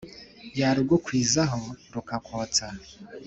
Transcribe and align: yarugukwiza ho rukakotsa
yarugukwiza 0.59 1.41
ho 1.51 1.63
rukakotsa 1.93 2.65